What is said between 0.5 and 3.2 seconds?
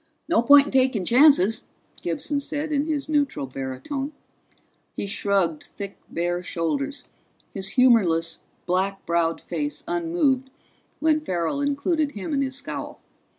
in taking chances," Gibson said in his